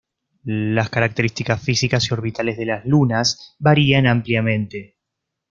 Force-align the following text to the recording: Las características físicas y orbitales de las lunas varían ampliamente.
Las 0.45 0.89
características 0.89 1.61
físicas 1.63 2.09
y 2.09 2.13
orbitales 2.15 2.57
de 2.57 2.65
las 2.65 2.83
lunas 2.87 3.55
varían 3.59 4.07
ampliamente. 4.07 4.97